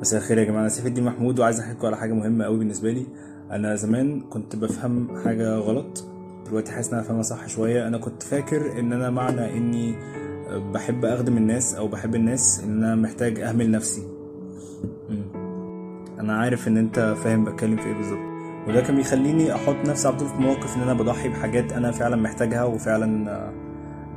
[0.00, 0.60] مساء الخير يا جماعة.
[0.60, 3.06] أنا سيف الدين محمود وعايز أحكي على حاجة مهمة قوي بالنسبة لي.
[3.50, 6.04] أنا زمان كنت بفهم حاجة غلط
[6.46, 7.88] دلوقتي حاسس إن أنا فاهمها صح شوية.
[7.88, 9.94] أنا كنت فاكر إن أنا معنى إني
[10.72, 14.02] بحب أخدم الناس أو بحب الناس إن أنا محتاج أهمل نفسي.
[16.20, 18.34] أنا عارف إن أنت فاهم بتكلم في إيه بالظبط.
[18.68, 22.16] وده كان بيخليني أحط نفسي على طول في مواقف إن أنا بضحي بحاجات أنا فعلا
[22.16, 23.52] محتاجها وفعلا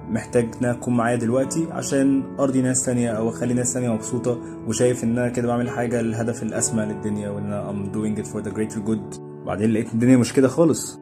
[0.09, 5.04] محتاج انها تكون معايا دلوقتي عشان أرضي ناس تانية أو أخلي ناس تانية مبسوطة وشايف
[5.04, 8.51] إن أنا كده بعمل حاجة للهدف الأسمى للدنيا وإن أنا I'm doing it for the
[8.55, 9.19] greater good.
[9.46, 10.99] بعدين لقيت الدنيا مش كده خالص.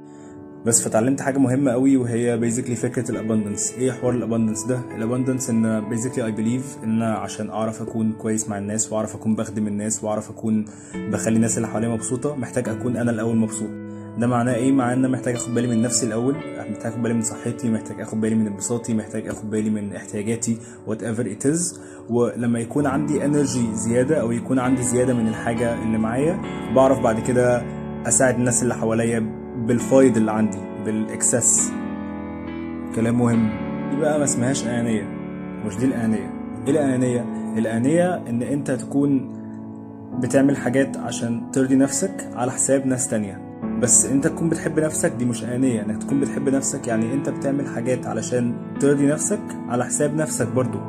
[0.66, 4.80] بس فتعلمت حاجة مهمة قوي وهي basically فكرة ال abundance إيه حوار ال abundance ده؟
[4.98, 9.36] ال abundance إن basically I believe إن عشان أعرف أكون كويس مع الناس وأعرف أكون
[9.36, 13.85] بخدم الناس وأعرف أكون بخلي الناس اللي حواليا مبسوطة محتاج أكون أنا الأول مبسوط.
[14.20, 16.36] ده معناه إيه؟ معناه إن أنا محتاج آخد بالي من نفسي الأول
[16.70, 20.58] محتاج آخد بالي من صحتي محتاج آخد بالي من انبساطي محتاج آخد بالي من احتياجاتي
[20.88, 25.98] whatever it is ولما يكون عندي energy زيادة أو يكون عندي زيادة من الحاجة اللي
[25.98, 26.40] معايا
[26.76, 27.62] بعرف بعد كده
[28.08, 29.20] أساعد الناس اللي حواليا
[29.68, 31.72] بالفايض اللي عندي بال excess.
[32.96, 33.50] كلام مهم.
[33.90, 35.04] دي بقى ما اسمهاش انانيه
[35.66, 36.34] مش دي الانانيه
[36.68, 37.26] إيه الانانيه
[37.58, 39.36] الانانيه إن أنت تكون
[40.20, 43.45] بتعمل حاجات عشان ترضي نفسك على حساب ناس تانية.
[43.86, 47.68] بس انت تكون بتحب نفسك دي مش انانيه انك تكون بتحب نفسك يعني انت بتعمل
[47.68, 50.80] حاجات علشان ترضي نفسك على حساب نفسك برضو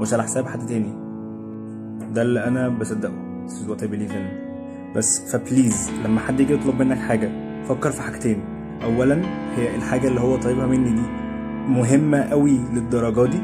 [0.00, 0.92] مش على حساب حد تاني.
[2.14, 3.12] ده اللي أنا بصدقه
[3.46, 4.26] This is what I believe in.
[4.96, 7.30] بس ف please لما حد يجي يطلب منك حاجة
[7.68, 8.44] فكر في حاجتين.
[8.82, 9.22] اولا
[9.56, 11.06] هي الحاجة اللي هو طالبها مني دي
[11.68, 13.38] مهمة قوي للدرجة دي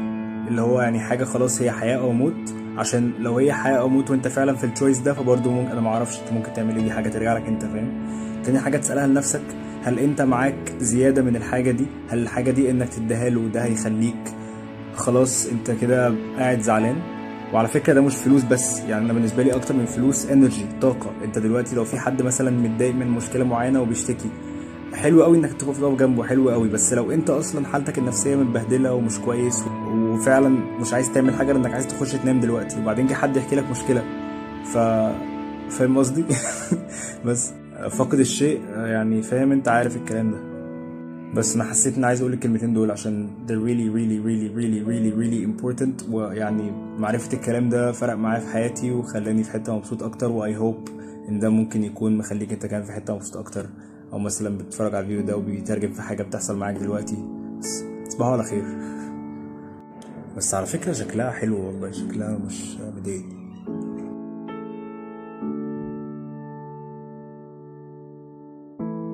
[0.47, 2.53] اللي هو يعني حاجة خلاص هي حياة أو موت.
[2.77, 5.81] عشان لو هي حياة أو موت وأنت فعلا في ال choice ده فبرضه ممكن أنا
[5.81, 7.91] ما أعرفش أنت ممكن تعمل إيه؟ دي حاجة ترجع لك أنت فاهم؟
[8.43, 9.41] تاني حاجة تسألها لنفسك
[9.83, 14.33] هل أنت معاك زيادة من الحاجة دي؟ هل الحاجة دي إنك تديها له ده هيخليك
[14.95, 16.95] خلاص أنت كده قاعد زعلان؟
[17.53, 21.11] وعلى فكرة ده مش فلوس بس يعني أنا بالنسبة لي أكتر من فلوس انرجي طاقة.
[21.23, 24.29] أنت دلوقتي لو في حد مثلا متضايق من مشكلة معينة وبيشتكي
[24.93, 26.69] حلو قوي إنك تقف جنبه حلو قوي.
[26.69, 30.49] بس لو أنت أصلا حالتك النفسية متبهدلة ومش كويس وفعلا
[30.81, 34.03] مش عايز تعمل حاجة لانك عايز تخش تنام دلوقتي وبعدين جه حد يحكي لك مشكلة.
[34.73, 34.77] ف
[35.69, 36.23] فاهم قصدي؟
[37.25, 37.51] بس
[37.89, 40.53] فقد الشيء يعني فاهم أنت عارف الكلام ده.
[41.33, 45.13] بس أنا حسيت إن عايز أقول الكلمتين دول عشان they're really really really really really
[45.21, 46.11] really important.
[46.11, 50.31] ويعني معرفة الكلام ده فرق معايا في حياتي وخلاني في حتة مبسوط أكتر.
[50.31, 50.89] واي هوب
[51.29, 53.69] إن ده ممكن يكون مخليك أنت كمان في حتة مبسوط أكتر.
[54.13, 57.17] أو مثلا بتتفرج على الفيديو ده وبيترجم في حاجة بتحصل معاك دلوقتي
[58.09, 58.63] تصبحوا على خير.
[60.37, 63.42] بس على فكرة شكلها حلو والله شكلها مش مضايقني